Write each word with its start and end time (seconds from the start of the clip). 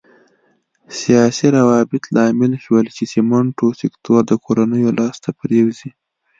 سیاسي 0.99 1.47
روابط 1.57 2.03
لامل 2.15 2.53
شول 2.63 2.85
چې 2.95 3.03
سمنټو 3.13 3.67
سکتور 3.81 4.21
د 4.27 4.31
کورنیو 4.45 4.95
لاس 4.99 5.15
ته 5.23 5.29
پرېوځي. 5.39 5.89